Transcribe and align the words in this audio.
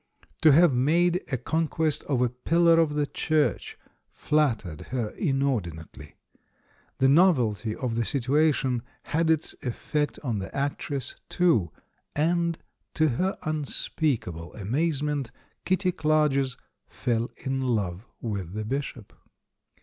To 0.41 0.51
have 0.51 0.73
made 0.73 1.23
a 1.31 1.37
con 1.37 1.67
quest 1.67 2.03
of 2.05 2.23
a 2.23 2.29
pillar 2.29 2.79
of 2.79 2.95
the 2.95 3.05
Church 3.05 3.77
flattered 4.09 4.81
her 4.87 5.11
inor 5.11 5.61
dinately; 5.61 6.13
the 6.97 7.07
novelty 7.07 7.75
of 7.75 7.93
the 7.95 8.03
situation 8.03 8.81
had 9.03 9.29
its 9.29 9.53
ef 9.61 9.75
fect 9.75 10.17
on 10.23 10.39
the 10.39 10.49
actress, 10.57 11.17
too— 11.29 11.69
and, 12.29 12.57
to 12.95 13.09
her 13.09 13.37
unspeakable 13.43 14.55
amazement, 14.55 15.29
Kitty 15.65 15.91
Clarges 15.91 16.57
fell 16.87 17.29
in 17.37 17.61
love 17.61 18.07
with 18.21 18.53
the 18.53 18.65
Bishop. 18.65 19.13